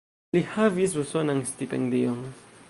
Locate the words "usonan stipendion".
1.03-2.27